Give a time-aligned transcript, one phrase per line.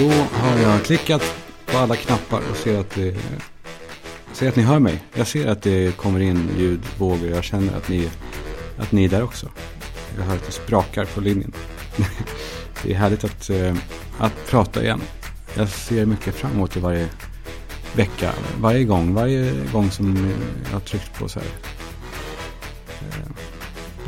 [0.00, 1.22] Då har jag klickat
[1.66, 3.16] på alla knappar och ser att, det,
[4.32, 5.02] ser att ni hör mig.
[5.14, 7.28] Jag ser att det kommer in ljudvågor.
[7.28, 8.10] Jag känner att ni,
[8.78, 9.48] att ni är där också.
[10.16, 11.52] Jag hör att det sprakar på linjen.
[12.82, 13.74] Det är härligt att, eh,
[14.18, 15.00] att prata igen.
[15.54, 17.08] Jag ser mycket fram emot det varje
[17.94, 18.32] vecka.
[18.60, 19.14] Varje gång.
[19.14, 20.32] Varje gång som
[20.64, 21.48] jag har tryckt på så här.
[23.00, 23.30] Eh,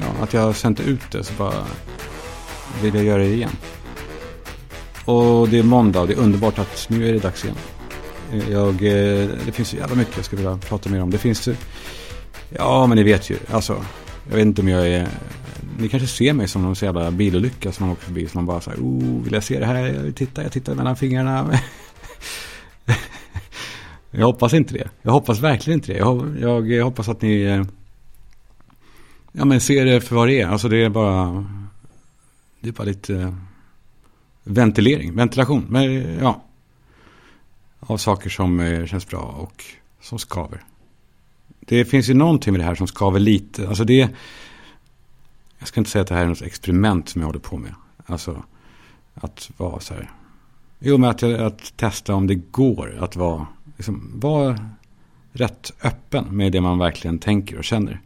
[0.01, 1.65] ja, att jag har sänt ut det så bara
[2.83, 3.57] vill jag göra det igen.
[5.05, 7.57] Och det är måndag och det är underbart att nu är det dags igen.
[8.33, 11.11] Eh, jag, eh, det finns så jävla mycket jag skulle vilja prata mer om.
[11.11, 11.49] Det finns
[12.49, 13.37] Ja, men ni vet ju.
[13.51, 13.85] Alltså,
[14.29, 15.09] jag vet inte om jag är...
[15.79, 18.29] Ni kanske ser mig som någon så jävla bilolycka som man åker förbi.
[18.29, 19.87] Som man bara säger, oh, vill jag se det här?
[19.87, 21.59] Jag tittar, titta, jag tittar mellan fingrarna.
[24.11, 24.89] jag hoppas inte det.
[25.03, 25.99] Jag hoppas verkligen inte det.
[25.99, 27.43] Jag, jag, jag hoppas att ni...
[27.43, 27.65] Eh,
[29.33, 30.47] ja, men ser det för vad det är.
[30.47, 31.47] Alltså det är bara...
[32.61, 33.35] Det är bara lite
[34.45, 35.67] ventilering, ventilation.
[35.69, 36.43] Men, ja,
[37.81, 39.65] av saker som eh, känns bra och
[40.01, 40.65] som skaver.
[41.61, 43.69] Det finns ju någonting med det här som skaver lite.
[43.69, 44.11] Alltså det,
[45.59, 47.75] jag ska inte säga att det här är något experiment som jag håller på med.
[48.07, 48.43] Alltså
[49.15, 50.11] att vara så här.
[50.79, 54.71] Jo, men att, att testa om det går att vara, liksom, vara
[55.33, 58.01] rätt öppen med det man verkligen tänker och känner.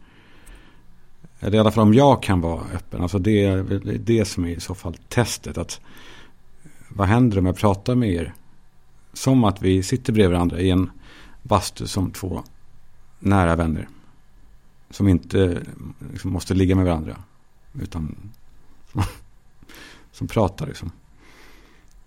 [1.39, 3.01] Eller i alla fall om jag kan vara öppen.
[3.01, 3.63] Alltså det är
[3.97, 5.57] det som är i så fall testet.
[5.57, 5.81] Att
[6.97, 8.33] vad händer om jag pratar med er?
[9.13, 10.89] Som att vi sitter bredvid varandra i en
[11.43, 12.43] bastu som två
[13.19, 13.87] nära vänner.
[14.89, 15.61] Som inte
[16.11, 17.17] liksom, måste ligga med varandra.
[17.81, 18.15] Utan
[18.91, 19.03] som,
[20.11, 20.91] som pratar liksom.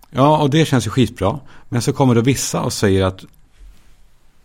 [0.09, 1.39] Ja, och det känns ju skitbra.
[1.69, 3.25] Men så kommer då vissa och säger att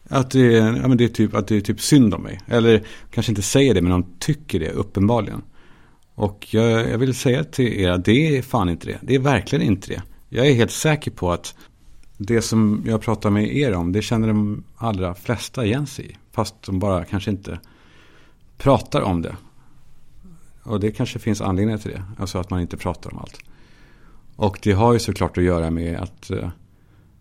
[0.08, 2.40] att det, är, ja, men det är typ, att det är typ synd om mig.
[2.46, 5.42] Eller kanske inte säger det, men de tycker det uppenbarligen.
[6.14, 8.98] Och jag, jag vill säga till er att det är fan inte det.
[9.02, 10.02] Det är verkligen inte det.
[10.28, 11.54] Jag är helt säker på att
[12.16, 16.16] det som jag pratar med er om, det känner de allra flesta igen sig i.
[16.32, 17.60] Fast de bara kanske inte
[18.58, 19.36] pratar om det.
[20.62, 22.02] Och det kanske finns anledningar till det.
[22.18, 23.38] Alltså att man inte pratar om allt.
[24.36, 26.50] Och det har ju såklart att göra med att eh,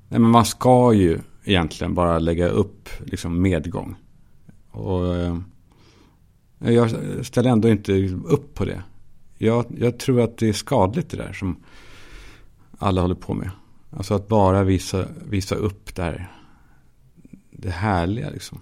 [0.09, 3.95] nej men man ska ju egentligen bara lägga upp liksom medgång.
[4.71, 5.37] Och eh,
[6.59, 6.91] jag
[7.25, 7.93] ställer ändå inte
[8.25, 8.83] upp på det.
[9.37, 11.63] Jag, jag tror att det är skadligt det där som
[12.79, 13.49] alla håller på med.
[13.89, 16.31] Alltså att bara visa, visa upp det här.
[17.51, 18.59] Det härliga liksom.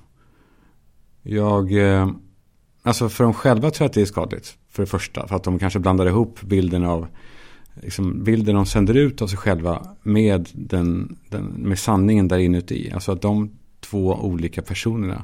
[1.21, 2.09] Jag, eh,
[2.81, 4.57] alltså för dem själva tror jag att det är skadligt.
[4.69, 7.07] För det första, för att de kanske blandar ihop bilden av,
[7.73, 12.91] liksom bilden de sänder ut av sig själva med, den, den, med sanningen där inuti.
[12.93, 15.23] Alltså att de två olika personerna,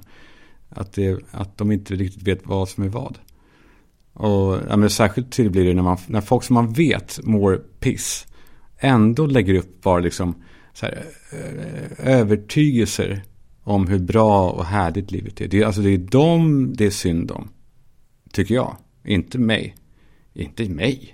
[0.69, 3.17] att, det, att de inte riktigt vet vad som är vad.
[4.13, 7.61] Och ja, men särskilt till blir det när, man, när folk som man vet mår
[7.79, 8.27] piss
[8.79, 10.35] ändå lägger upp bara liksom
[10.73, 13.23] så här, eh, övertygelser
[13.63, 15.47] om hur bra och härligt livet är.
[15.47, 17.49] Det, alltså det är dem det är synd om.
[18.31, 18.77] Tycker jag.
[19.05, 19.75] Inte mig.
[20.33, 21.13] Inte mig.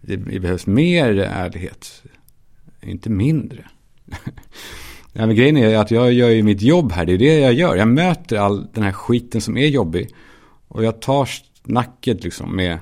[0.00, 2.02] Det, det behövs mer ärlighet.
[2.82, 3.64] Inte mindre.
[5.12, 7.06] ja, men grejen är att jag gör ju mitt jobb här.
[7.06, 7.76] Det är det jag gör.
[7.76, 10.08] Jag möter all den här skiten som är jobbig.
[10.68, 11.28] Och jag tar
[11.64, 12.78] snacket liksom med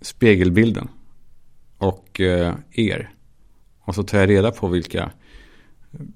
[0.00, 0.88] spegelbilden.
[1.78, 3.15] Och eh, er.
[3.86, 5.10] Och så tar jag reda på vilka,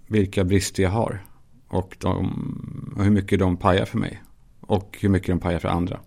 [0.07, 1.25] vilka brister jag har.
[1.69, 4.23] Och, de, och hur mycket de pajar för mig.
[4.61, 6.01] Och hur mycket de pajar för andra.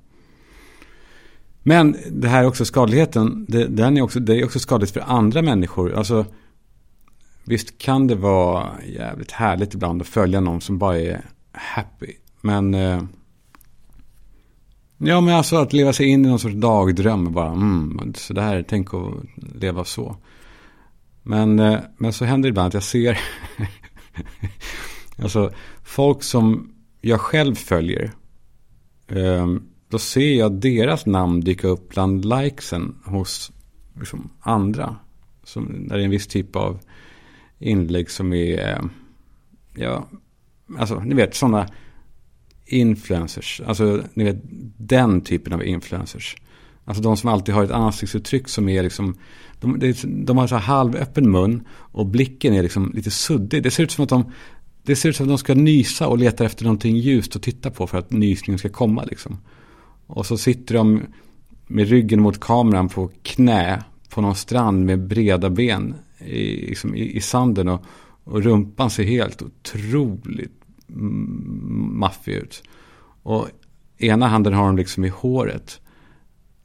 [1.64, 3.46] Men det här är också skadligheten.
[3.50, 5.94] Det, den är också, det är också skadligt för andra människor.
[5.94, 6.26] Alltså,
[7.44, 12.12] visst kan det vara jävligt härligt ibland att följa någon som bara är happy.
[12.42, 12.74] Men...
[12.74, 13.04] Eh,
[14.98, 17.28] ja, men alltså att leva sig in i någon sorts dagdröm.
[17.28, 20.16] Och bara, mm, så där, tänk att leva så.
[21.24, 23.20] Men, eh, men så händer det ibland att jag ser
[25.18, 25.52] alltså,
[25.84, 28.12] folk som jag själv följer.
[29.08, 33.52] Ehm, då ser jag deras namn dyka upp bland likesen hos
[34.00, 34.96] liksom, andra.
[35.44, 36.80] Som, när det är en viss typ av
[37.60, 38.90] inlägg som är, ehm,
[39.76, 40.08] ja,
[40.78, 41.68] alltså ni vet sådana
[42.66, 43.62] influencers.
[43.66, 44.42] Alltså ni vet
[44.78, 46.36] den typen av influencers.
[46.86, 49.16] Alltså de som alltid har ett ansiktsuttryck som är liksom
[49.60, 49.94] de,
[50.26, 53.64] de har så här halvöppen mun och blicken är liksom lite suddig.
[53.64, 54.32] Det ser ut som att de
[54.86, 57.72] det ser ut som att de ska nysa och letar efter någonting ljust att titta
[57.72, 59.38] på för att nysningen ska komma liksom.
[60.08, 61.02] Och så sitter de
[61.68, 67.16] med ryggen mot kameran på knä på någon strand med breda ben i, liksom i,
[67.16, 67.86] i sanden och,
[68.24, 72.64] och rumpan ser helt otroligt maffig ut.
[73.24, 73.48] Och
[73.98, 75.82] ena handen har de liksom i håret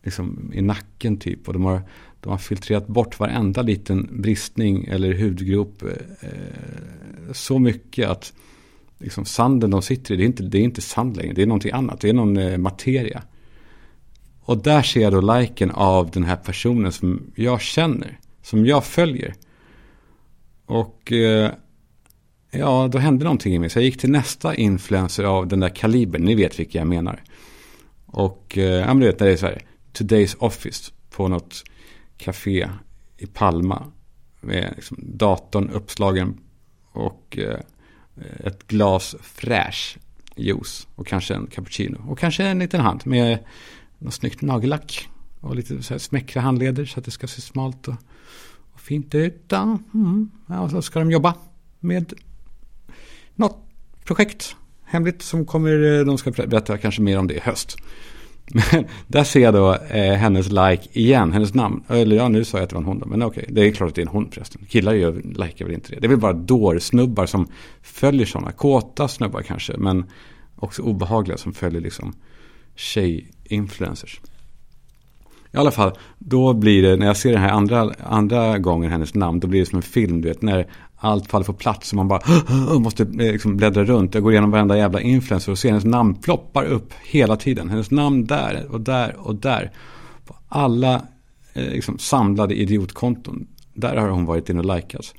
[0.03, 1.49] liksom, i nacken typ.
[1.49, 1.83] Och de har,
[2.21, 5.83] de har filtrerat bort varenda liten bristning eller hudgrop.
[5.83, 5.89] Eh,
[6.21, 8.33] eh, så mycket att
[8.99, 11.33] liksom, sanden de sitter i, det är, inte, det är inte sand längre.
[11.33, 12.01] Det är någonting annat.
[12.01, 13.23] Det är någon eh, materia.
[14.41, 18.19] Och där ser jag då liken av den här personen som jag känner.
[18.43, 19.35] Som jag följer.
[20.67, 21.51] Och eh,
[22.51, 23.71] ja, då hände någonting i mig.
[23.71, 26.25] Så jag gick till nästa influencer av den där kalibern.
[26.25, 27.23] Ni vet vilka jag menar.
[28.07, 29.63] Och eh, ja, men du vet när det är så här.
[29.99, 31.65] Today's Office på något
[32.17, 32.71] café
[33.17, 33.87] i Palma.
[34.41, 36.41] Med liksom datorn uppslagen
[36.93, 37.61] och eh,
[38.39, 39.99] ett glas fräsch
[40.37, 40.87] juice.
[40.95, 41.99] Och kanske en cappuccino.
[42.09, 43.39] Och kanske en liten hand med
[43.99, 45.09] något snyggt nagellack.
[45.41, 47.95] Och lite så här smäckra handleder så att det ska se smalt och,
[48.73, 49.53] och fint ut.
[49.53, 50.31] Mm.
[50.47, 51.35] ja, och så ska de jobba
[51.81, 52.13] med
[53.35, 53.69] något
[54.05, 57.77] projekt hemligt som kommer, eh, de ska berätta kanske mer om det i höst.
[58.53, 61.83] Men där ser jag då eh, hennes like igen, hennes namn.
[61.89, 63.73] Eller ja, nu sa jag att det var en hon då, men okej, det är
[63.73, 64.61] klart att det är en hon förresten.
[64.69, 66.01] Killar gör, likar väl inte det.
[66.01, 67.49] Det är väl bara dårsnubbar som
[67.83, 70.05] följer sådana, kåta snubbar kanske, men
[70.57, 72.15] också obehagliga som följer liksom
[72.77, 74.21] tjej-influencers.
[75.53, 79.15] I alla fall, då blir det, när jag ser den här andra, andra gången hennes
[79.15, 80.67] namn, då blir det som en film, du vet, när
[80.99, 82.23] allt faller på plats och man bara
[82.79, 84.15] måste eh, liksom bläddra runt.
[84.15, 87.71] Jag går igenom varenda jävla influencer och ser hennes namn ploppar upp hela tiden.
[87.71, 89.73] Hennes namn där och där och där.
[90.25, 90.95] På alla
[91.53, 93.47] eh, liksom, samlade idiotkonton.
[93.75, 95.15] Där har hon varit inne och likats.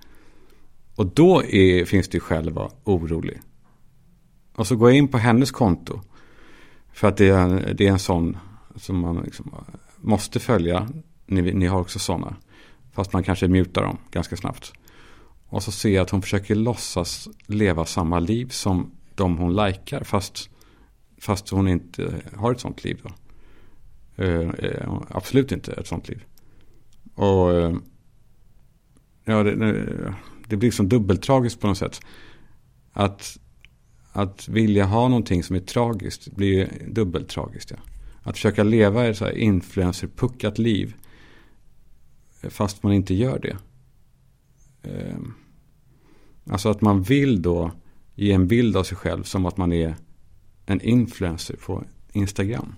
[0.95, 3.39] Och då är, finns det ju skäl att vara orolig.
[4.55, 6.01] Och så går jag in på hennes konto.
[6.93, 8.37] För att det är, det är en sån
[8.75, 9.51] som man liksom
[9.97, 10.89] måste följa.
[11.25, 12.35] Ni, ni har också sådana.
[12.91, 14.73] Fast man kanske mutar dem ganska snabbt.
[15.49, 20.03] Och så ser jag att hon försöker låtsas leva samma liv som de hon likar.
[20.03, 20.49] Fast,
[21.17, 23.09] fast hon inte har ett sånt liv då.
[24.23, 26.23] Uh, uh, absolut inte ett sånt liv.
[27.15, 27.77] Och uh,
[29.25, 29.55] ja, det,
[30.47, 32.01] det blir liksom dubbeltragiskt på något sätt.
[32.93, 33.39] Att,
[34.11, 37.71] att vilja ha någonting som är tragiskt blir dubbeltragiskt.
[37.71, 37.77] Ja.
[38.23, 40.95] Att försöka leva ett så här influencerpuckat liv.
[42.49, 43.57] Fast man inte gör det.
[44.83, 45.33] Ehm,
[46.49, 47.71] alltså att man vill då
[48.15, 49.95] ge en bild av sig själv som att man är
[50.65, 51.83] en influencer på
[52.13, 52.75] Instagram.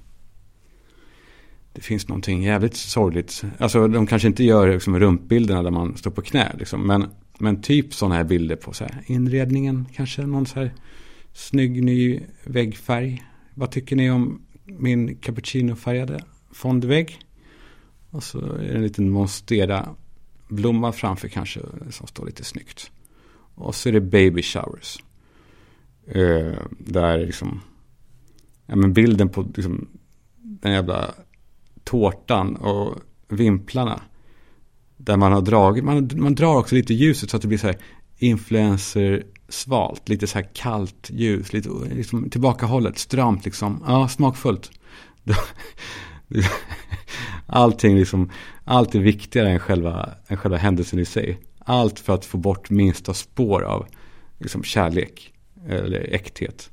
[1.73, 3.43] Det finns någonting jävligt sorgligt.
[3.57, 6.55] Alltså de kanske inte gör liksom, rumpbilderna där man står på knä.
[6.59, 7.05] Liksom, men,
[7.39, 9.85] men typ sådana här bilder på så här, inredningen.
[9.93, 10.73] Kanske någon så här
[11.33, 13.23] snygg ny väggfärg.
[13.53, 17.19] Vad tycker ni om min cappuccinofärgade fondvägg?
[18.09, 19.89] Och så är det en liten monstera
[20.47, 21.59] blomma framför kanske
[21.89, 22.91] som står lite snyggt.
[23.61, 24.97] Och så är det baby showers.
[26.07, 27.61] Eh, där liksom,
[28.65, 29.87] ja men bilden på liksom,
[30.39, 31.13] den jävla
[31.83, 32.95] tårtan och
[33.27, 34.01] vimplarna.
[34.97, 37.67] Där man har dragit, man, man drar också lite ljuset så att det blir så
[37.67, 37.77] här
[38.17, 44.71] influencer svalt, lite så här kallt ljus, lite liksom tillbakahållet, stramt liksom, ja smakfullt.
[47.45, 48.29] Allting liksom,
[48.63, 51.39] allt är viktigare än själva, än själva händelsen i sig.
[51.65, 53.87] Allt för att få bort minsta spår av
[54.39, 55.33] liksom, kärlek
[55.67, 56.71] eller äkthet.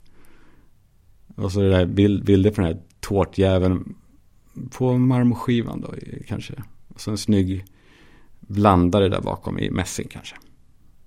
[1.35, 3.94] Och så det där bild, bilder på den här tårtjäveln
[4.70, 5.94] på marmorskivan då
[6.26, 6.55] kanske.
[6.88, 7.64] Och så en snygg
[8.40, 10.37] blandare där bakom i mässing kanske.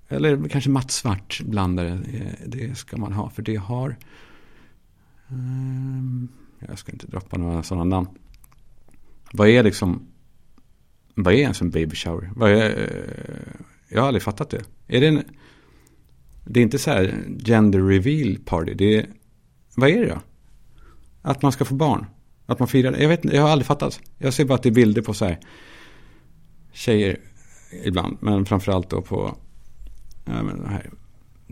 [0.07, 1.89] Eller kanske mattsvart blandare.
[1.89, 3.97] Eh, det ska man ha för det har.
[5.27, 6.27] Ehm,
[6.59, 8.07] jag ska inte droppa några sådana namn.
[9.33, 10.07] Vad är liksom,
[11.15, 12.31] vad är ens en baby shower?
[12.35, 14.63] Vad är, eh, jag har aldrig fattat det.
[14.87, 15.23] Är det en,
[16.45, 18.73] det är inte så här gender reveal party.
[18.73, 19.09] Det är,
[19.75, 20.21] vad är det då?
[21.21, 22.05] Att man ska få barn.
[22.45, 22.97] Att man firar.
[22.97, 23.99] Jag vet jag har aldrig fattat.
[24.17, 25.39] Jag ser bara att det är bilder på så här
[26.71, 27.19] tjejer
[27.83, 28.17] ibland.
[28.19, 29.37] Men framförallt då på
[30.25, 30.89] ja, men här,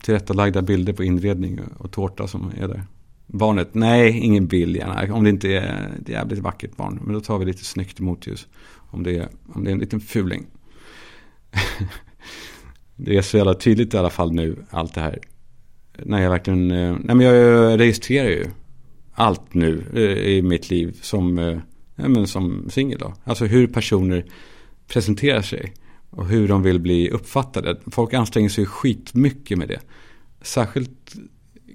[0.02, 2.84] tillrättalagda bilder på inredning och tårta som är där.
[3.28, 5.14] Barnet, nej, ingen bild gärna.
[5.14, 7.00] Om det inte är ett jävligt vackert barn.
[7.04, 8.48] Men då tar vi lite snyggt motljus.
[8.92, 10.46] Om det är, om det är en liten fuling.
[13.02, 15.20] det är så jävla tydligt i alla fall nu, allt det här.
[15.98, 18.46] När jag verkligen, eh, nej men jag registrerar ju
[19.14, 21.58] allt nu eh, i mitt liv som, eh,
[21.96, 23.14] ja, men som singel då.
[23.24, 24.26] Alltså hur personer
[24.88, 25.74] presenterar sig.
[26.12, 27.78] Och hur de vill bli uppfattade.
[27.92, 29.80] Folk anstränger sig skitmycket med det.
[30.42, 31.16] Särskilt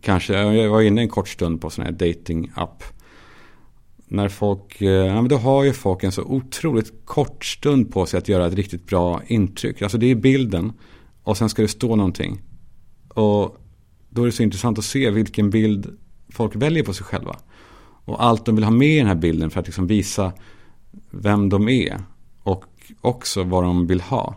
[0.02, 2.84] kanske, jag var inne en kort stund på sån här dating-app.
[4.06, 8.18] När folk, ja men då har ju folk en så otroligt kort stund på sig
[8.18, 9.82] att göra ett riktigt bra intryck.
[9.82, 10.72] Alltså det är bilden
[11.24, 12.42] och sen ska det stå någonting.
[13.08, 13.56] Och
[14.10, 17.36] då är det så intressant att se vilken bild folk väljer på sig själva.
[18.04, 20.32] Och allt de vill ha med i den här bilden för att liksom visa
[21.10, 22.00] vem de är
[22.42, 22.64] och
[23.00, 24.36] också vad de vill ha.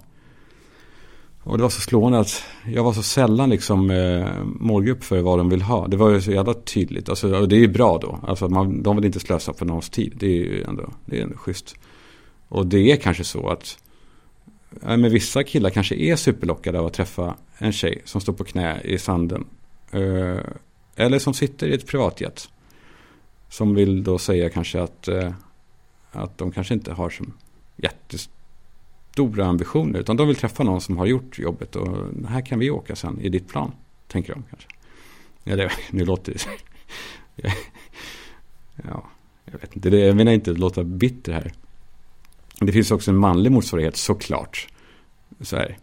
[1.44, 5.38] Och det var så slående att jag var så sällan liksom eh, målgrupp för vad
[5.38, 5.88] de vill ha.
[5.88, 7.10] Det var ju så jävla tydligt.
[7.10, 8.20] Alltså, och det är ju bra då.
[8.28, 10.14] Alltså, man, de vill inte slösa på någons tid.
[10.16, 11.76] Det är ju ändå, det är ändå schysst.
[12.48, 13.78] Och det är kanske så att
[14.82, 18.82] men vissa killar kanske är superlockade av att träffa en tjej som står på knä
[18.82, 19.46] i sanden.
[19.92, 20.40] Eh,
[20.96, 22.50] eller som sitter i ett privatjet.
[23.50, 25.34] Som vill då säga kanske att, eh,
[26.12, 27.24] att de kanske inte har så
[27.76, 30.00] jättestora ambitioner.
[30.00, 31.76] Utan de vill träffa någon som har gjort jobbet.
[31.76, 33.72] Och här kan vi åka sen i ditt plan.
[34.08, 34.68] Tänker de kanske.
[35.44, 36.48] Ja, det, nu låter det...
[38.76, 39.10] ja,
[39.46, 39.90] jag vet inte.
[39.90, 41.54] Det, jag menar inte att låta bitter här.
[42.60, 44.68] Det finns också en manlig motsvarighet såklart.
[45.42, 45.78] Så här,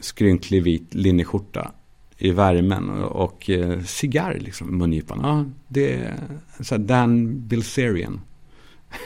[0.00, 1.72] skrynklig vit linneskjorta
[2.18, 5.20] i värmen och, och eh, cigarr liksom i mungipan.
[5.22, 6.20] Ja, det är
[6.60, 8.20] så här Dan Bilzerian.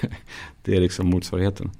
[0.62, 1.70] det är liksom motsvarigheten.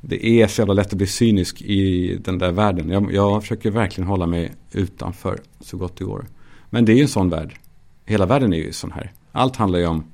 [0.00, 2.90] Det är så jävla lätt att bli cynisk i den där världen.
[2.90, 6.26] Jag, jag försöker verkligen hålla mig utanför så gott det går.
[6.70, 7.58] Men det är ju en sån värld.
[8.04, 9.12] Hela världen är ju sån här.
[9.32, 10.04] Allt handlar ju om,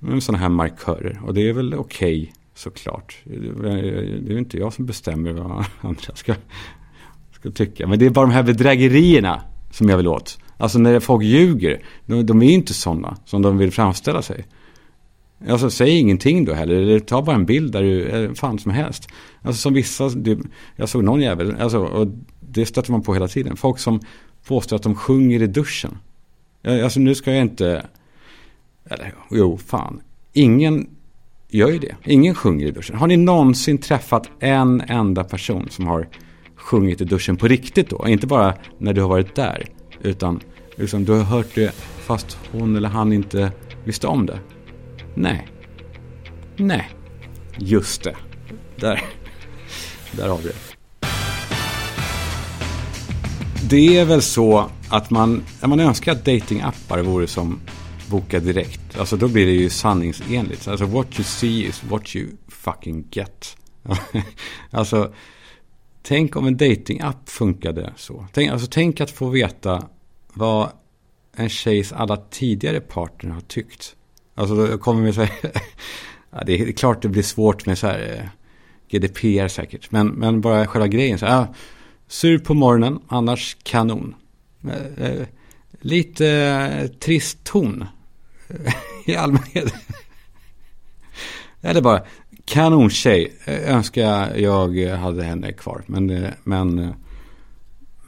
[0.00, 1.20] om sådana här markörer.
[1.24, 3.16] Och det är väl okej okay, såklart.
[3.24, 6.34] Det är ju inte jag som bestämmer vad andra ska,
[7.32, 7.86] ska tycka.
[7.86, 10.38] Men det är bara de här bedrägerierna som jag vill åt.
[10.56, 14.44] Alltså när folk ljuger, de, de är ju inte sådana som de vill framställa sig.
[15.48, 18.70] Alltså säg ingenting då heller, eller ta bara en bild där du är fan som
[18.70, 19.08] helst.
[19.42, 20.38] Alltså som vissa, det,
[20.76, 22.08] jag såg någon jävel, alltså, och
[22.40, 23.56] det stöter man på hela tiden.
[23.56, 24.00] Folk som
[24.46, 25.98] påstår att de sjunger i duschen.
[26.64, 27.86] Alltså nu ska jag inte,
[28.84, 30.00] eller jo fan,
[30.32, 30.86] ingen
[31.54, 31.96] gör ju det.
[32.04, 32.96] Ingen sjunger i duschen.
[32.96, 36.08] Har ni någonsin träffat en enda person som har
[36.56, 38.08] sjungit i duschen på riktigt då?
[38.08, 39.66] Inte bara när du har varit där,
[40.02, 40.40] utan
[40.76, 41.74] liksom, du har hört det
[42.06, 43.52] fast hon eller han inte
[43.84, 44.38] visste om det.
[45.14, 45.48] Nej.
[46.56, 46.88] Nej.
[47.58, 48.16] Just det.
[48.76, 49.02] Där.
[50.12, 50.54] Där har vi det.
[53.68, 57.60] Det är väl så att man, man önskar att datingappar vore som
[58.10, 58.83] Boka Direkt.
[58.98, 60.68] Alltså då blir det ju sanningsenligt.
[60.68, 63.56] Alltså what you see is what you fucking get.
[64.70, 65.14] alltså
[66.02, 68.26] tänk om en datingapp funkade så.
[68.32, 69.88] Tänk, alltså tänk att få veta
[70.32, 70.70] vad
[71.36, 73.96] en tjejs alla tidigare partner har tyckt.
[74.34, 75.28] Alltså då kommer vi säga,
[76.30, 78.28] ja, det är klart det blir svårt med så här eh,
[78.90, 79.90] GDPR säkert.
[79.90, 81.18] Men, men bara själva grejen.
[81.18, 81.54] Så, ja,
[82.08, 84.14] sur på morgonen, annars kanon.
[84.64, 85.26] Eh, eh,
[85.80, 87.84] lite eh, trist ton
[89.06, 89.74] i allmänhet.
[91.62, 92.02] Eller bara
[92.44, 93.32] kanontjej.
[93.44, 95.82] Eh, önskar jag hade henne kvar.
[95.86, 96.90] Men, eh, men, eh,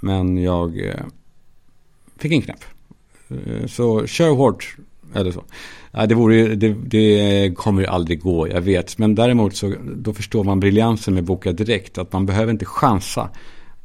[0.00, 0.92] men jag
[2.18, 2.64] fick en knäpp.
[3.66, 4.76] Så kör hårt.
[5.14, 5.44] Eller så.
[6.06, 8.98] det, vore, det, det kommer aldrig gå, jag vet.
[8.98, 11.98] Men däremot så då förstår man briljansen med Boka Direkt.
[11.98, 13.30] Att man behöver inte chansa.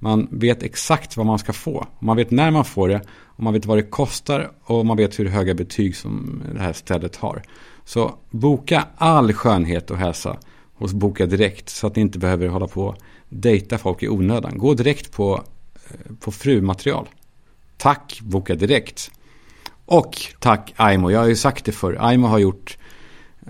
[0.04, 1.88] Man vet exakt vad man ska få.
[2.00, 3.02] Man vet när man får det.
[3.24, 4.52] Och man vet vad det kostar.
[4.64, 7.44] Och man vet hur höga betyg som det här stället har.
[7.86, 10.38] Så boka all skönhet och hälsa
[10.74, 11.70] hos Boka Direkt.
[11.70, 12.96] Så att ni inte behöver hålla på och
[13.30, 14.58] dejta folk i onödan.
[14.58, 15.44] Gå direkt på,
[15.90, 17.08] eh, på frumaterial.
[17.78, 19.12] Tack Boka Direkt.
[19.86, 21.12] Och tack Aimo.
[21.12, 21.98] Jag har ju sagt det förr.
[22.00, 22.78] Aimo har gjort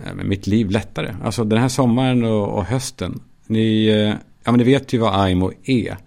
[0.05, 1.15] eh, mitt liv lättare.
[1.24, 3.22] Alltså den här sommaren och, och hösten.
[3.48, 5.98] Ni, eh, ja, men ni vet ju vad Aimo är.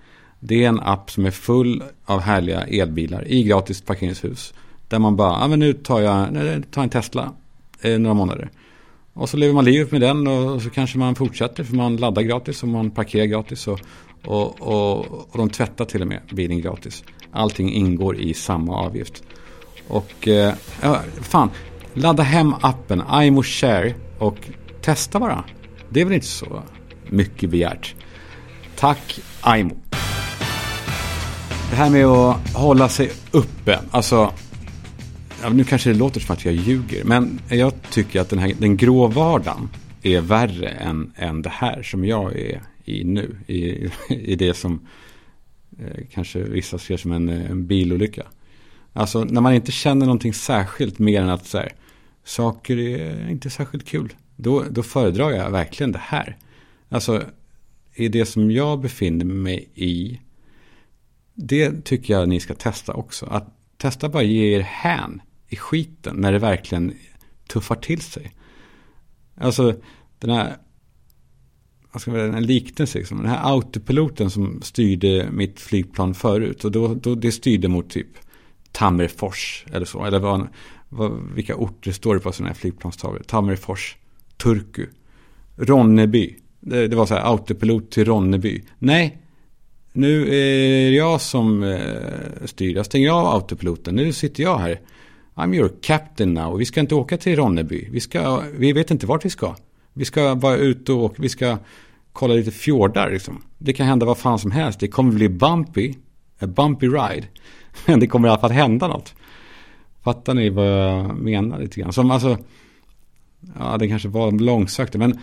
[0.47, 4.55] Det är en app som är full av härliga elbilar i gratis parkeringshus.
[4.89, 6.29] Där man bara, ja men nu tar jag
[6.71, 7.33] tar en Tesla
[7.81, 8.51] eh, några månader.
[9.13, 12.23] Och så lever man livet med den och så kanske man fortsätter för man laddar
[12.23, 13.69] gratis och man parkerar gratis.
[13.69, 13.81] Och,
[14.25, 14.99] och, och,
[15.31, 17.05] och de tvättar till och med bilen gratis.
[17.33, 19.23] Allting ingår i samma avgift.
[19.89, 20.55] Och eh,
[21.21, 21.51] fan,
[21.95, 24.37] ladda hem appen iMo Share och
[24.81, 25.45] testa bara.
[25.89, 26.63] Det är väl inte så
[27.11, 27.95] mycket begärt.
[28.77, 29.75] Tack iMo.
[31.71, 33.81] Det här med att hålla sig uppe.
[33.91, 34.33] Alltså,
[35.43, 37.05] ja, nu kanske det låter som att jag ljuger.
[37.05, 39.69] Men jag tycker att den, här, den grå vardagen
[40.03, 43.37] är värre än, än det här som jag är i nu.
[43.47, 44.81] I, i det som
[45.79, 48.27] eh, kanske vissa ser som en, en bilolycka.
[48.93, 51.73] Alltså när man inte känner någonting särskilt mer än att så här,
[52.25, 54.13] saker är inte särskilt kul.
[54.37, 56.37] Då, då föredrar jag verkligen det här.
[56.89, 57.23] Alltså
[57.95, 60.21] i det som jag befinner mig i
[61.35, 63.27] det tycker jag ni ska testa också.
[63.27, 66.95] Att testa bara ge er hän i skiten när det verkligen
[67.49, 68.33] tuffar till sig.
[69.37, 69.75] Alltså
[70.19, 70.57] den här,
[71.93, 73.19] vad ska man säga, en liknelse liksom.
[73.19, 76.65] Den här autopiloten som styrde mitt flygplan förut.
[76.65, 78.09] Och då, då det styrde mot typ
[78.73, 80.05] Tammerfors eller så.
[80.05, 80.49] Eller vad,
[80.89, 83.23] vad, vilka orter står det på sådana här flygplanstavlor?
[83.27, 83.97] Tammerfors,
[84.37, 84.87] Turku.
[85.57, 86.37] Ronneby.
[86.61, 88.65] Det, det var så här autopilot till Ronneby.
[88.79, 89.24] Nej,
[89.97, 92.77] nu är det jag som eh, styr.
[92.77, 93.95] Jag stänger av autopiloten.
[93.95, 94.81] Nu sitter jag här.
[95.35, 96.59] I'm your captain now.
[96.59, 97.89] Vi ska inte åka till Ronneby.
[97.91, 99.57] Vi, ska, vi vet inte vart vi ska.
[99.93, 101.23] Vi ska bara ut och åka.
[101.23, 101.59] Vi ska
[102.13, 103.43] kolla lite fjordar liksom.
[103.59, 104.81] Det kan hända vad fan som helst.
[104.81, 105.95] Det kommer bli bumpy.
[106.41, 107.27] A bumpy ride.
[107.87, 109.15] Men det kommer i alla fall hända något.
[110.03, 111.93] Fattar ni vad jag menar lite grann?
[111.93, 112.39] Som alltså,
[113.59, 114.95] ja det kanske var långsökt.
[114.95, 115.19] Men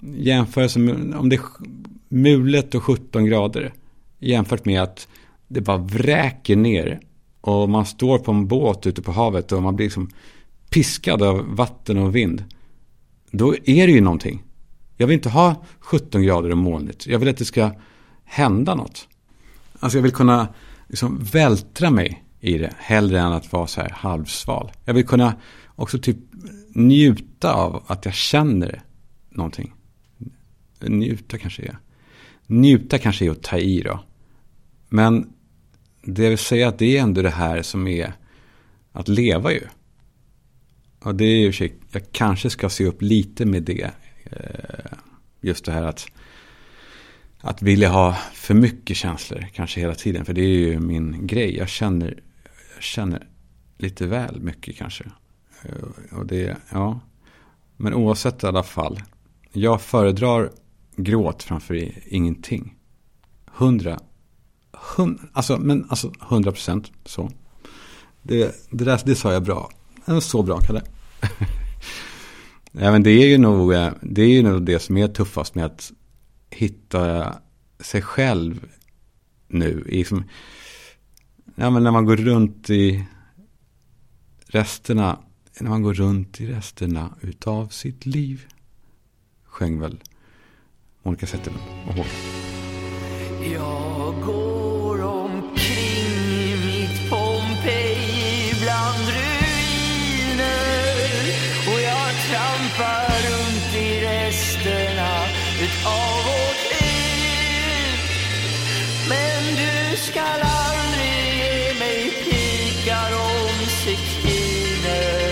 [0.00, 1.42] jämförelse med om det är
[2.08, 3.72] mulet och 17 grader.
[4.18, 5.08] Jämfört med att
[5.48, 7.00] det bara vräker ner.
[7.40, 10.10] Och man står på en båt ute på havet och man blir liksom
[10.70, 12.44] piskad av vatten och vind.
[13.30, 14.42] Då är det ju någonting.
[14.96, 17.06] Jag vill inte ha 17 grader och molnigt.
[17.06, 17.70] Jag vill att det ska
[18.24, 19.08] hända något.
[19.80, 20.48] Alltså jag vill kunna
[20.88, 22.74] liksom vältra mig i det.
[22.78, 24.72] Hellre än att vara så här halvsval.
[24.84, 25.34] Jag vill kunna
[25.74, 26.16] också typ
[26.74, 28.82] njuta av att jag känner
[29.30, 29.74] någonting.
[30.80, 31.78] Njuta kanske är.
[32.46, 34.04] Njuta kanske är att ta i då.
[34.88, 35.32] Men
[36.02, 38.12] det jag vill säga att det är ändå det här som är
[38.92, 39.62] att leva ju.
[40.98, 43.90] Och det är ju jag kanske ska se upp lite med det.
[44.24, 44.92] Eh,
[45.40, 46.06] just det här att,
[47.40, 50.24] att vilja ha för mycket känslor kanske hela tiden.
[50.24, 51.56] För det är ju min grej.
[51.56, 52.20] Jag känner,
[52.74, 53.26] jag känner
[53.78, 55.04] lite väl mycket kanske.
[55.62, 57.00] Eh, och det, ja.
[57.76, 59.00] Men oavsett i alla fall.
[59.52, 60.50] Jag föredrar
[60.96, 62.74] gråt framför ingenting.
[63.46, 63.98] Hundra
[64.96, 67.30] Hund, alltså, men alltså 100 procent så.
[68.22, 69.70] Det, det, där, det sa jag bra.
[70.20, 70.82] Så bra, Kalle.
[72.72, 75.64] ja, men det är ju nog det, är ju nog det som är tuffast med
[75.64, 75.92] att
[76.50, 77.34] hitta
[77.80, 78.68] sig själv
[79.48, 79.84] nu.
[79.88, 80.24] I som,
[81.54, 83.04] ja, men när man går runt i
[84.46, 85.18] resterna,
[85.60, 88.46] när man går runt i resterna utav sitt liv.
[89.44, 90.00] Sjöng väl
[91.06, 92.12] Monica Zetterlund och Håkan.
[93.52, 100.06] Jag går omkring i mitt Pompeji bland ruiner
[101.68, 105.12] och jag trampar runt i resterna
[105.66, 107.98] utav vårt liv.
[109.08, 115.26] Men du skall aldrig ge mig pikar om sekiner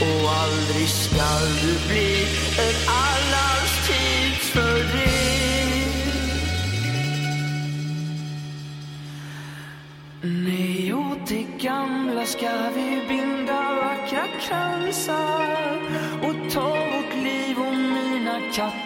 [0.00, 2.26] och aldrig skall du bli
[2.58, 3.31] en annan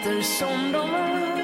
[0.06, 1.36] katter som de är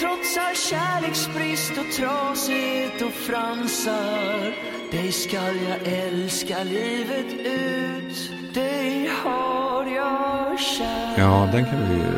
[0.00, 4.54] trots all kärleksbrist och trasighet och fransar
[4.90, 12.12] Dig skall jag älska livet ut Dig har jag kär Ja, den kan vi ju...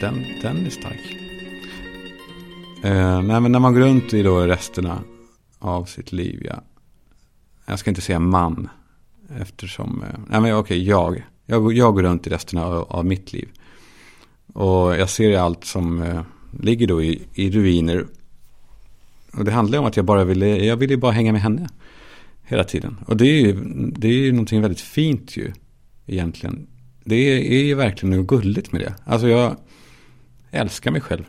[0.00, 1.16] Den, den är stark.
[2.84, 5.02] Eh, nej, men när man går runt i då resterna
[5.58, 6.62] av sitt liv, ja.
[7.66, 8.68] Jag ska inte säga man.
[9.40, 11.24] Eftersom, eh, nej men okej, okay, jag.
[11.46, 11.72] jag.
[11.72, 13.48] Jag går runt i resterna av, av mitt liv.
[14.52, 16.22] Och jag ser allt som eh,
[16.60, 18.06] ligger då i, i ruiner.
[19.32, 21.68] Och det handlar om att jag bara ville, jag ville bara hänga med henne
[22.44, 22.96] hela tiden.
[23.06, 23.52] Och det är ju,
[23.90, 25.52] det är ju någonting väldigt fint ju
[26.06, 26.66] egentligen.
[27.04, 28.94] Det är, ju verkligen något gulligt med det.
[29.04, 29.56] Alltså jag
[30.50, 31.24] älskar mig själv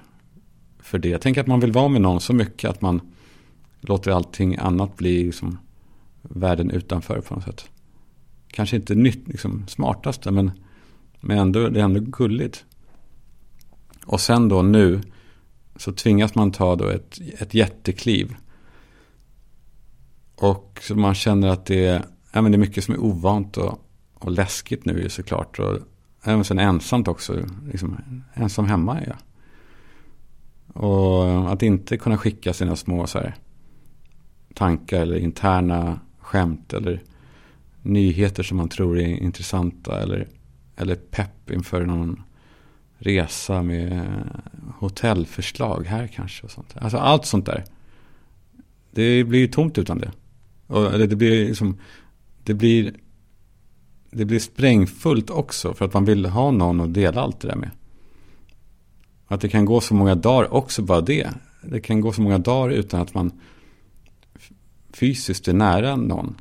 [0.79, 1.09] för det.
[1.09, 3.01] Jag tänker att man vill vara med någon så mycket att man
[3.81, 5.57] låter allting annat bli liksom
[6.21, 7.69] världen utanför på något sätt.
[8.47, 10.51] Kanske inte nytt, liksom, smartaste men,
[11.19, 12.65] men ändå, det är ändå gulligt.
[14.07, 15.01] Och sen då nu
[15.75, 18.35] så tvingas man ta då ett, ett jättekliv.
[20.35, 23.79] Och man känner att det är, ja, men det är mycket som är ovant och,
[24.13, 25.59] och läskigt nu såklart.
[25.59, 25.79] Och
[26.23, 27.45] även sen ensamt också.
[27.71, 27.97] Liksom,
[28.33, 29.17] ensam hemma är jag.
[30.83, 33.35] Och att inte kunna skicka sina små så här,
[34.53, 37.03] tankar eller interna skämt eller
[37.81, 40.27] nyheter som man tror är intressanta eller,
[40.75, 42.21] eller pepp inför någon
[42.97, 44.23] resa med
[44.79, 46.43] hotellförslag här kanske.
[46.45, 46.73] Och sånt.
[46.77, 47.63] Alltså allt sånt där.
[48.91, 50.11] Det blir ju tomt utan det.
[50.67, 51.77] Och det blir liksom,
[52.43, 52.93] det blir,
[54.11, 57.55] det blir sprängfullt också för att man vill ha någon att dela allt det där
[57.55, 57.71] med.
[59.27, 61.29] Att det kan gå så många dagar också bara det.
[61.61, 63.31] Det kan gå så många dagar utan att man
[64.93, 66.35] fysiskt är nära någon.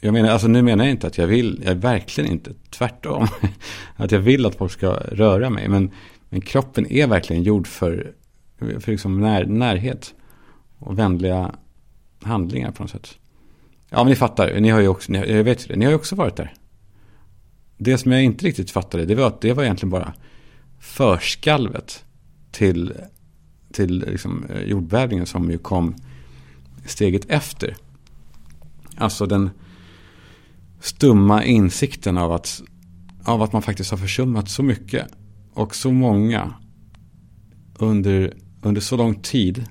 [0.00, 3.28] Jag menar, alltså nu menar jag inte att jag vill, jag är verkligen inte, tvärtom.
[3.96, 5.68] Att jag vill att folk ska röra mig.
[5.68, 5.90] Men,
[6.28, 8.12] men kroppen är verkligen gjord för,
[8.58, 10.14] för liksom när, närhet.
[10.78, 11.54] Och vänliga
[12.22, 13.18] handlingar på något sätt.
[13.90, 15.96] Ja, men ni fattar, ni har ju också, ni, jag vet det, ni har ju
[15.96, 16.54] också varit där.
[17.76, 20.14] det som jag inte riktigt fattade, det var att det var egentligen bara
[20.78, 22.04] förskalvet
[22.50, 22.92] till,
[23.72, 25.94] till liksom eh, jordbävningen som ju kom
[26.86, 27.76] steget efter.
[28.96, 29.50] Alltså den
[30.80, 32.62] stumma insikten av att,
[33.24, 35.06] av att man faktiskt har försummat så mycket
[35.52, 36.54] och så många
[37.78, 39.64] under, under så lång tid.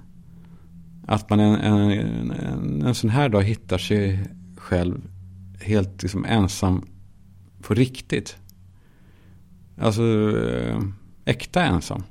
[1.08, 4.20] Att man en, en, en, en sån här dag hittar sig
[4.58, 5.02] själv
[5.62, 6.86] helt liksom ensam
[7.62, 8.38] på riktigt.
[9.78, 10.04] Alltså
[10.48, 10.80] eh,
[11.26, 12.04] äkta ensam.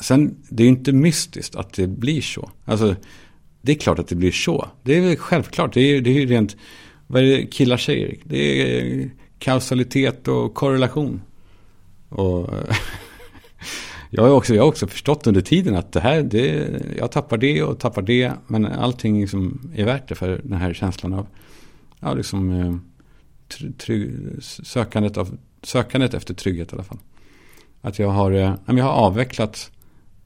[0.00, 2.50] Sen, det är ju inte mystiskt att det blir så.
[2.64, 2.96] Alltså,
[3.62, 4.68] det är klart att det blir så.
[4.82, 5.74] Det är väl självklart.
[5.74, 6.56] Det är, det är ju rent,
[7.06, 8.16] vad är det killar säger?
[8.24, 9.06] Det är eh,
[9.38, 11.22] kausalitet och korrelation.
[12.08, 12.76] Och eh,
[14.10, 17.36] jag har också, jag har också förstått under tiden att det här, det, jag tappar
[17.36, 18.32] det och tappar det.
[18.46, 21.26] Men allting liksom är värt det för den här känslan av,
[22.00, 22.76] ja liksom, eh,
[23.78, 26.98] trygg, sökandet, av, sökandet efter trygghet i alla fall.
[27.80, 29.70] Att jag har, jag har avvecklat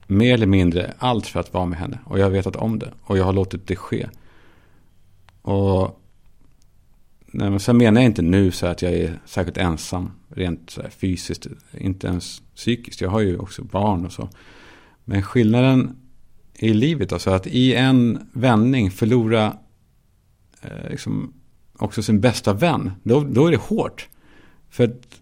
[0.07, 1.99] mer eller mindre allt för att vara med henne.
[2.05, 2.93] Och jag har vetat om det.
[3.01, 4.07] Och jag har låtit det ske.
[5.41, 6.01] Och
[7.31, 10.11] nej, men sen menar jag inte nu så att jag är särskilt ensam.
[10.29, 11.47] Rent så fysiskt.
[11.77, 13.01] Inte ens psykiskt.
[13.01, 14.29] Jag har ju också barn och så.
[15.05, 15.95] Men skillnaden
[16.55, 19.57] i livet, alltså att i en vändning förlora
[20.61, 21.33] eh, liksom
[21.77, 22.91] också sin bästa vän.
[23.03, 24.07] Då, då är det hårt.
[24.69, 25.21] För att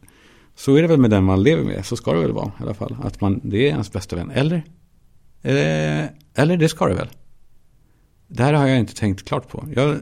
[0.55, 1.85] så är det väl med den man lever med.
[1.85, 2.95] Så ska det väl vara i alla fall.
[3.03, 4.31] Att man, det är ens bästa vän.
[4.31, 4.63] Eller?
[5.41, 7.09] Eh, eller det ska det väl.
[8.27, 9.67] Det här har jag inte tänkt klart på.
[9.75, 9.97] Jag,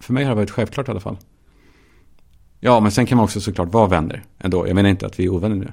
[0.00, 1.16] för mig har det varit självklart i alla fall.
[2.66, 4.68] Ja, men sen kan man också såklart vara vänner ändå.
[4.68, 5.72] Jag menar inte att vi är ovänner nu.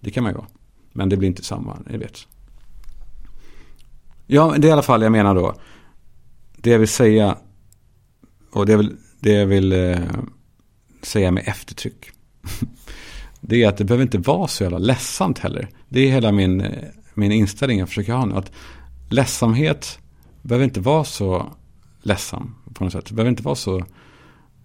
[0.00, 0.46] Det kan man ju vara.
[0.92, 2.26] Men det blir inte samma, ni vet.
[4.26, 5.54] Ja, det är i alla fall jag menar då.
[6.56, 7.38] Det jag vill säga.
[8.52, 9.98] Och det jag vill, det jag vill eh,
[11.02, 12.10] säga med eftertryck.
[13.40, 15.68] det är att det behöver inte vara så jävla ledsamt heller.
[15.88, 18.34] Det är hela min, eh, min inställning jag försöker ha nu.
[18.34, 18.52] Att
[19.08, 19.98] ledsamhet
[20.42, 21.52] behöver inte vara så
[22.02, 23.06] ledsam på något sätt.
[23.06, 23.84] Det behöver inte vara så,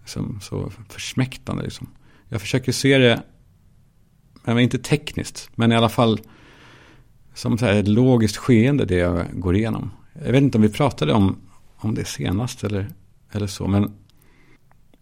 [0.02, 1.62] liksom, så försmäktande.
[1.62, 1.86] Liksom.
[2.28, 3.22] Jag försöker se det,
[4.44, 6.20] men inte tekniskt, men i alla fall
[7.34, 9.90] som så här ett logiskt skeende det jag går igenom.
[10.24, 11.36] Jag vet inte om vi pratade om,
[11.76, 12.88] om det senast eller,
[13.32, 13.92] eller så, men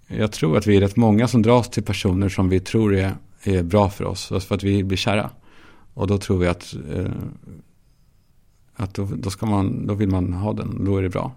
[0.06, 3.14] jag tror att vi är rätt många som dras till personer som vi tror är
[3.42, 4.32] är bra för oss.
[4.32, 5.30] Alltså för att vi blir kära.
[5.94, 7.12] Och då tror vi att, eh,
[8.74, 10.84] att då, då, ska man, då vill man ha den.
[10.84, 11.32] Då är det bra.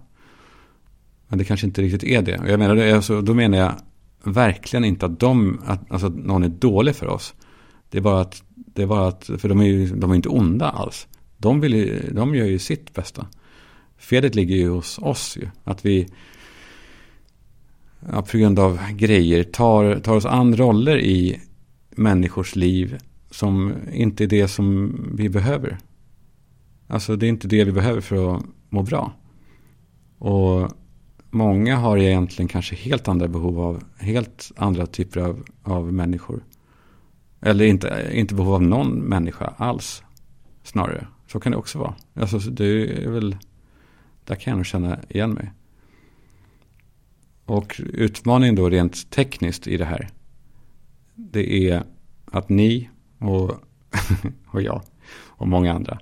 [1.34, 2.40] Men det kanske inte riktigt är det.
[2.48, 3.72] Jag menar, alltså, då menar jag
[4.24, 7.34] verkligen inte att, de, att, alltså, att någon är dålig för oss.
[7.90, 10.28] Det är bara att, det är bara att för de är ju de är inte
[10.28, 11.08] onda alls.
[11.36, 13.26] De, vill de gör ju sitt bästa.
[13.98, 15.48] Felet ligger ju hos oss ju.
[15.64, 16.08] Att vi
[18.12, 21.40] ja, på grund av grejer tar, tar oss an roller i
[21.90, 22.98] människors liv
[23.30, 25.78] som inte är det som vi behöver.
[26.86, 29.12] Alltså det är inte det vi behöver för att må bra.
[30.18, 30.70] Och
[31.34, 36.44] många har egentligen kanske helt andra behov av helt andra typer av, av människor.
[37.40, 40.02] Eller inte, inte behov av någon människa alls.
[40.62, 41.06] Snarare.
[41.26, 41.94] Så kan det också vara.
[42.14, 43.36] Alltså det är väl,
[44.24, 45.50] där kan jag nog känna igen mig.
[47.44, 50.10] Och utmaningen då rent tekniskt i det här
[51.14, 51.82] det är
[52.24, 53.50] att ni och,
[54.46, 54.82] och jag
[55.16, 55.98] och många andra.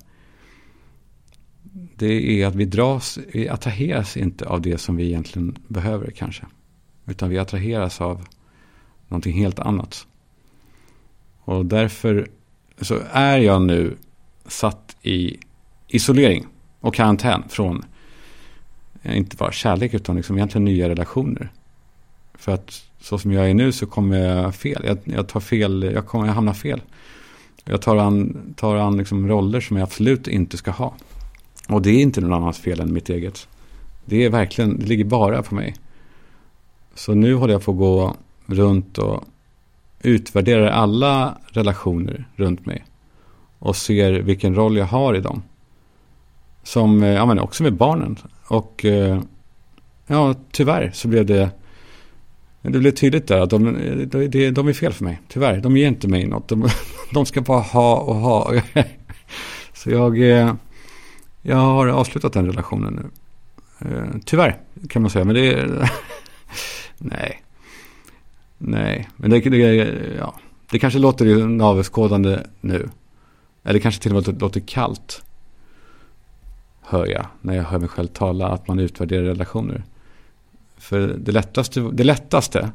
[1.74, 6.46] Det är att vi dras, vi attraheras inte av det som vi egentligen behöver kanske.
[7.06, 8.26] Utan vi attraheras av
[9.08, 10.06] någonting helt annat.
[11.44, 12.28] Och därför
[12.80, 13.96] så är jag nu
[14.46, 15.36] satt i
[15.88, 16.46] isolering
[16.80, 17.84] och karantän från
[19.02, 21.52] eh, inte bara kärlek utan liksom egentligen nya relationer.
[22.34, 24.84] För att så som jag är nu så kommer jag fel.
[24.86, 26.80] Jag, jag tar fel, jag kommer jag hamnar fel.
[27.64, 30.94] Jag tar an, tar an liksom roller som jag absolut inte ska ha.
[31.68, 33.48] Och det är inte någon annans fel än mitt eget.
[34.04, 35.74] Det är verkligen, det ligger bara på mig.
[36.94, 39.24] Så nu håller jag på att gå runt och
[40.02, 42.84] utvärderar alla relationer runt mig.
[43.58, 45.42] Och ser vilken roll jag har i dem.
[46.62, 48.16] Som, eh, ja men också med barnen.
[48.48, 49.20] Och eh,
[50.06, 51.50] ja, tyvärr så blev det
[52.62, 53.64] det blev tydligt där att de,
[54.06, 55.20] de, de är fel för mig.
[55.28, 56.48] Tyvärr, de ger inte mig något.
[56.48, 56.68] De,
[57.12, 58.52] de ska bara ha och ha.
[59.72, 60.54] Så jag, eh,
[61.42, 63.10] jag har avslutat den relationen nu.
[63.90, 65.24] Eh, tyvärr kan man säga.
[65.24, 65.90] Men det är...
[66.98, 67.42] Nej.
[68.58, 69.08] Nej.
[69.16, 69.58] Men det, det,
[70.18, 70.34] ja.
[70.70, 72.88] det kanske låter navelskådande nu.
[73.64, 75.22] Eller kanske till och med låter kallt.
[76.80, 79.82] Hör jag när jag hör mig själv tala att man utvärderar relationer.
[80.76, 82.70] För det lättaste, det lättaste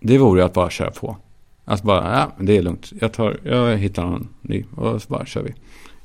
[0.00, 1.16] det vore att bara köra på.
[1.64, 2.92] Att bara, ja, det är lugnt.
[3.00, 5.54] Jag, tar, jag hittar någon ny och så bara kör vi.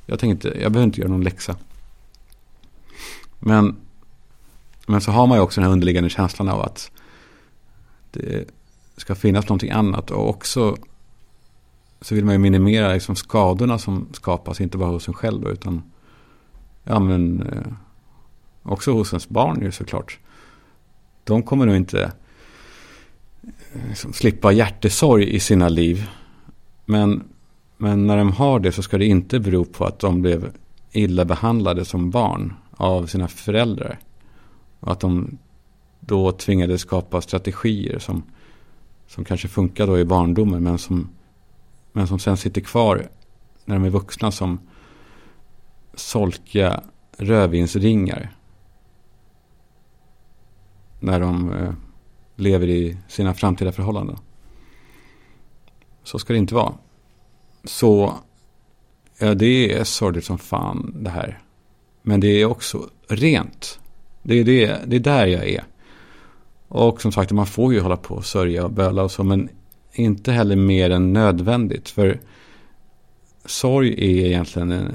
[0.06, 1.56] Jag, tänkte, jag behöver inte göra någon läxa.
[3.38, 3.76] Men,
[4.86, 6.90] men så har man ju också den här underliggande känslan av att
[8.10, 8.44] det
[8.96, 10.10] ska finnas någonting annat.
[10.10, 10.76] Och också
[12.00, 15.50] så vill man ju minimera liksom skadorna som skapas, inte bara hos en själv då,
[15.50, 15.82] utan
[16.84, 17.72] ja, men, eh,
[18.62, 20.18] också hos ens barn ju såklart.
[21.24, 22.12] De kommer nog inte
[23.72, 26.08] eh, liksom, slippa hjärtesorg i sina liv.
[26.84, 27.28] Men,
[27.76, 30.52] men när de har det så ska det inte bero på att de blev
[30.92, 33.98] illa behandlade som barn av sina föräldrar.
[34.80, 35.38] Och att de
[36.00, 38.22] då tvingades skapa strategier som,
[39.06, 41.08] som kanske funkar då i barndomen men som,
[41.92, 43.08] men som sen sitter kvar
[43.64, 44.58] när de är vuxna som
[45.94, 46.82] solkiga
[47.16, 48.32] rödvinsringar.
[51.00, 51.72] När de eh,
[52.36, 54.16] lever i sina framtida förhållanden.
[56.02, 56.74] Så ska det inte vara.
[57.66, 58.14] Så
[59.18, 61.40] ja, det är sorgligt som fan det här.
[62.02, 63.78] Men det är också rent.
[64.22, 65.64] Det är, det, det är där jag är.
[66.68, 69.24] Och som sagt, man får ju hålla på och sörja och böla och så.
[69.24, 69.48] Men
[69.92, 71.88] inte heller mer än nödvändigt.
[71.88, 72.20] För
[73.44, 74.92] sorg är egentligen en eh,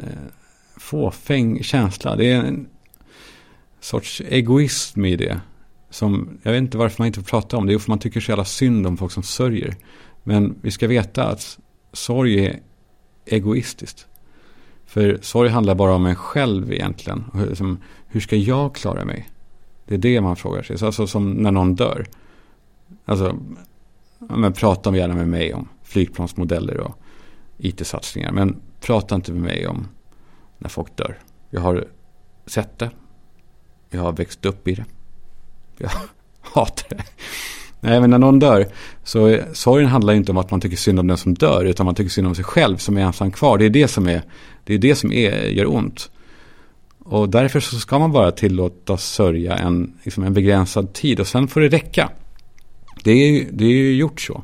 [0.78, 2.16] fåfäng känsla.
[2.16, 2.68] Det är en
[3.80, 5.42] sorts egoism i det.
[5.90, 7.74] Som, jag vet inte varför man inte får prata om det.
[7.74, 9.76] är för man tycker så jävla synd om folk som sörjer.
[10.24, 11.60] Men vi ska veta att
[11.94, 12.60] sorg är
[13.26, 14.08] egoistiskt.
[14.86, 17.24] För sorg handlar bara om en själv egentligen.
[17.34, 17.78] Hur,
[18.08, 19.30] hur ska jag klara mig?
[19.86, 20.86] Det är det man frågar sig.
[20.86, 22.06] Alltså som när någon dör.
[23.06, 23.38] Alltså,
[24.20, 26.96] men prata gärna med mig om flygplansmodeller och
[27.58, 28.32] it-satsningar.
[28.32, 29.88] Men prata inte med mig om
[30.58, 31.20] när folk dör.
[31.50, 31.88] Jag har
[32.46, 32.92] sett det.
[33.90, 34.86] Jag har växt upp i det.
[35.78, 35.92] Jag
[36.42, 37.04] hatar det.
[37.84, 38.68] Nej, men när någon dör
[39.04, 41.96] så sorgen handlar inte om att man tycker synd om den som dör utan man
[41.96, 43.58] tycker synd om sig själv som är ensam kvar.
[43.58, 44.22] Det är det som, är,
[44.64, 46.12] det är det som är, gör ont.
[47.00, 51.48] Och därför så ska man bara tillåta sörja en, liksom en begränsad tid och sen
[51.48, 52.10] får det räcka.
[53.04, 54.44] Det är, det är ju gjort så.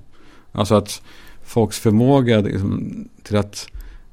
[0.52, 1.02] Alltså att
[1.44, 3.68] folks förmåga liksom, till att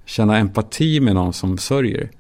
[0.05, 2.11] känna empati med någon som sörjer.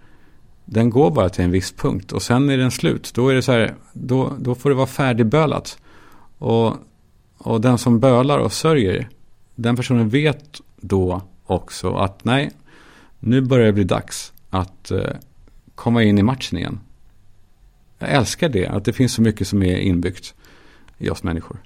[0.64, 3.12] Den går bara till en viss punkt och sen är den slut.
[3.14, 5.78] Då är det så här, då, då får det vara färdigbölat.
[6.38, 6.74] Och,
[7.44, 9.08] och den som bölar och sörjer,
[9.54, 12.50] den personen vet då också att nej,
[13.20, 15.10] nu börjar det bli dags att eh,
[15.74, 16.80] komma in i matchen igen.
[17.98, 20.34] Jag älskar det, att det finns så mycket som är inbyggt
[20.98, 21.56] i oss människor.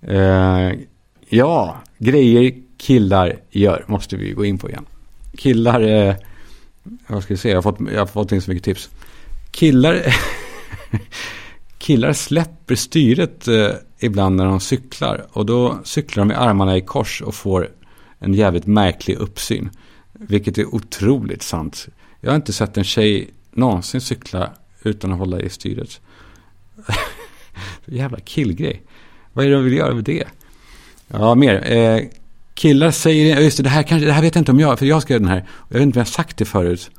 [0.00, 0.72] Eh,
[1.28, 4.86] ja, grejer killar gör måste vi gå in på igen.
[5.36, 6.14] Killar, eh,
[7.06, 8.90] vad ska jag säga, jag har fått, jag har fått in så mycket tips.
[9.50, 10.02] Killar,
[11.84, 15.26] killar släpper styret eh, ibland när de cyklar.
[15.32, 17.68] Och då cyklar de med armarna i kors och får
[18.18, 19.70] en jävligt märklig uppsyn.
[20.12, 21.88] Vilket är otroligt sant.
[22.20, 24.50] Jag har inte sett en tjej någonsin cykla
[24.82, 26.00] utan att hålla i styret.
[27.84, 28.82] Jävla killgrej.
[29.32, 30.24] Vad är det de vill göra med det?
[31.08, 31.72] Ja, mer.
[31.72, 32.00] Eh,
[32.54, 34.86] killar säger, just det, det här, kanske, det här vet jag inte om jag, för
[34.86, 35.48] jag skrev den här.
[35.68, 36.90] Jag vet inte om jag har sagt det förut.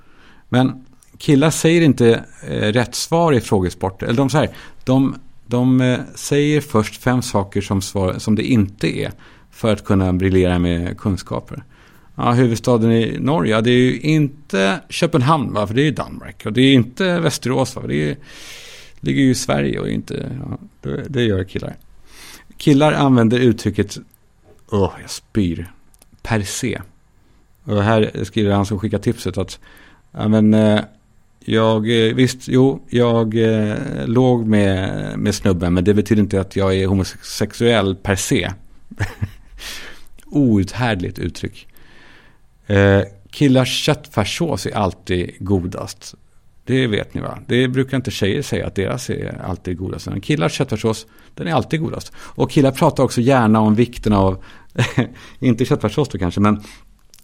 [0.49, 0.85] Men
[1.17, 4.04] killar säger inte eh, rätt svar i frågesport.
[4.04, 4.49] Eller de, så här,
[4.84, 5.15] de,
[5.47, 9.12] de eh, säger först fem saker som, svar, som det inte är.
[9.51, 11.63] För att kunna briljera med kunskaper.
[12.15, 15.67] Ja, huvudstaden i Norge, det är ju inte Köpenhamn, va?
[15.67, 16.45] för det är ju Danmark.
[16.45, 17.82] Och det är inte Västerås, va?
[17.82, 18.17] för det är,
[18.99, 21.75] ligger ju i Sverige och inte, ja, det, det gör killar.
[22.58, 23.97] Killar använder uttrycket,
[24.69, 25.71] åh, oh, jag spyr,
[26.21, 26.82] per se.
[27.63, 29.60] Och här skriver han som skickar tipset att,
[30.12, 30.82] ja men, eh,
[31.45, 36.55] jag, eh, visst, jo, jag eh, låg med, med snubben, men det betyder inte att
[36.55, 38.51] jag är homosexuell per se.
[40.25, 41.67] Outhärdligt uttryck.
[42.67, 46.15] Eh, killars köttfärssås är alltid godast.
[46.65, 47.39] Det vet ni va?
[47.47, 50.08] Det brukar inte tjejer säga att deras är alltid godast.
[50.08, 52.12] Men killars köttfärssås, den är alltid godast.
[52.17, 54.43] Och killar pratar också gärna om vikten av,
[55.39, 56.62] inte köttfärssås då kanske, men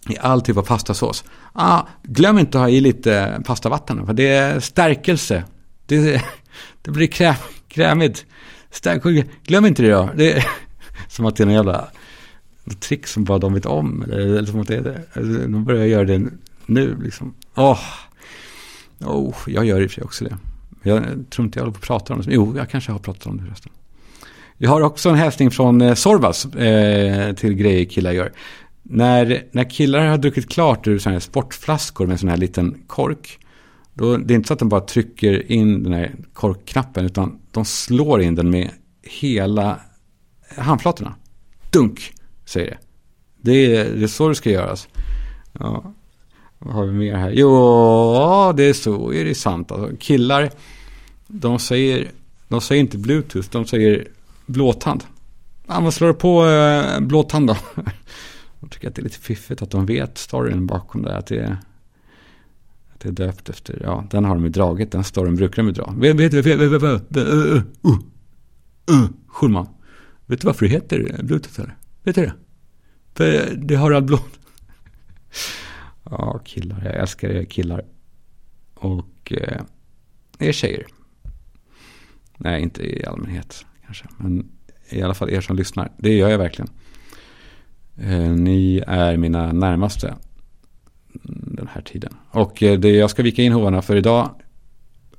[0.08, 1.24] i all typ av pastasås.
[1.52, 5.44] Ah, glöm inte att ha i lite pastavatten, för det är stärkelse.
[5.86, 6.22] Det,
[6.82, 7.34] det blir kräm,
[7.68, 8.26] krämigt.
[8.70, 10.08] Stärk, glöm inte det då.
[10.16, 10.46] Det är
[11.08, 11.88] som att det är någon jävla
[12.80, 14.02] trick som bara de vet om.
[14.02, 14.82] Eller, eller som att det är.
[15.14, 16.22] De alltså, börjar göra det
[16.66, 17.34] nu liksom.
[17.54, 17.80] Åh,
[19.00, 19.28] oh.
[19.28, 20.38] oh, jag gör i och för sig också det.
[20.82, 22.34] Jag tror inte jag håller på att prata om det.
[22.34, 23.72] Jo, jag kanske har pratat om det förresten.
[24.58, 28.32] Jag har också en hälsning från eh, Sorbas eh, till grejer killar gör.
[28.82, 32.82] När, när killar har druckit klart ur sådana här sportflaskor med en sån här liten
[32.86, 33.38] kork.
[33.94, 37.64] Då, det är inte så att de bara trycker in den här korkknappen utan de
[37.64, 38.70] slår in den med
[39.02, 39.80] hela
[40.56, 41.14] handflatorna.
[41.70, 42.12] Dunk,
[42.44, 42.78] säger det.
[43.40, 44.88] Det är, det är så det ska göras.
[45.52, 45.94] Ja,
[46.58, 47.30] vad har vi mer här?
[47.30, 49.72] Jo, det är så är det sant.
[49.72, 50.50] Alltså, killar,
[51.26, 52.10] de säger,
[52.48, 54.08] de säger inte bluetooth, de säger
[54.46, 55.04] blåtand.
[55.66, 57.56] Ja, vad slår på eh, blåtand då.
[58.62, 61.16] Jag tycker att det är lite fiffigt att de vet storyn bakom det.
[61.16, 61.56] Att det är,
[62.94, 65.66] att det är döpt efter, ja, den har de ju dragit, den storyn brukar de
[65.66, 65.94] ju dra.
[65.96, 67.98] Vet du, uh, uh,
[68.90, 69.66] uh, Schulman.
[70.26, 71.76] Vet du varför det heter Bluetooth eller?
[72.02, 72.32] Vet du det?
[73.14, 74.20] För det har all blod.
[76.04, 76.84] Ja, killar.
[76.84, 77.84] Jag älskar er killar.
[78.74, 79.62] Och eh,
[80.38, 80.86] er tjejer.
[82.36, 84.04] Nej, inte i allmänhet kanske.
[84.18, 84.50] Men
[84.88, 85.92] i alla fall er som lyssnar.
[85.98, 86.70] Det gör jag verkligen.
[87.96, 90.14] Eh, ni är mina närmaste
[91.22, 92.14] den här tiden.
[92.30, 94.30] Och eh, det, jag ska vika in hovarna för idag.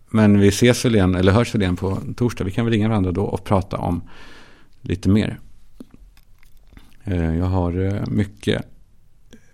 [0.10, 2.44] Men vi ses väl igen, eller hörs väl igen på torsdag.
[2.44, 4.02] Vi kan väl ringa varandra då och prata om
[4.82, 5.40] lite mer.
[7.04, 8.66] Eh, jag har mycket,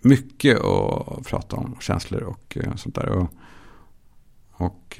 [0.01, 1.77] mycket att prata om.
[1.79, 3.09] Känslor och sånt där.
[3.09, 3.29] Och,
[4.51, 4.95] och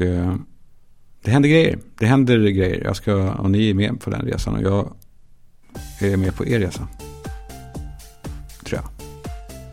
[1.23, 1.79] det händer grejer.
[1.97, 2.83] Det händer grejer.
[2.83, 4.55] Jag ska, och ni är med på den resan.
[4.55, 4.93] Och jag
[6.01, 6.87] är med på er resa.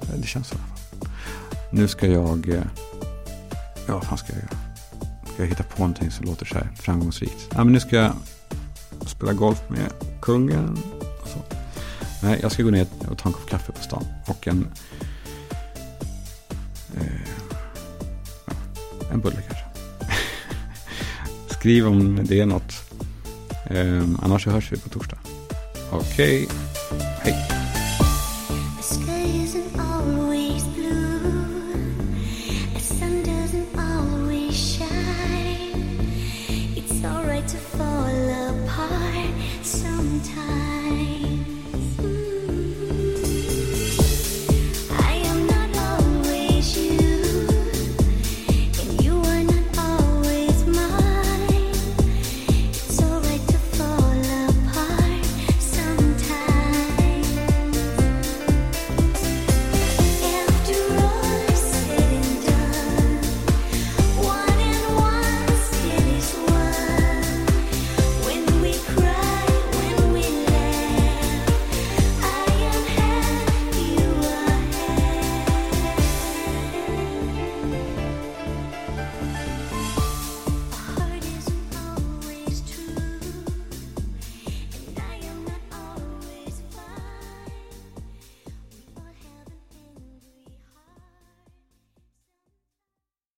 [0.09, 0.57] Eh, det känns så.
[1.71, 2.49] Nu ska jag...
[2.49, 2.62] Eh,
[3.87, 4.59] ja, vad fan ska jag göra?
[5.33, 7.49] Ska jag hitta på någonting som låter så här framgångsrikt?
[7.51, 8.12] Ja, men nu ska jag
[9.07, 9.92] spela golf med
[10.23, 10.79] kungen.
[11.23, 11.38] Och så.
[12.23, 14.05] Nej, jag ska gå ner och ta en kopp kaffe på stan.
[14.27, 14.69] Och en...
[16.97, 17.37] Eh,
[19.12, 19.64] en bulle kanske.
[21.59, 22.73] Skriv om det är något.
[23.66, 25.19] Eh, annars hörs vi på torsdag.
[25.90, 27.07] Okej, okay.
[27.23, 27.65] hej.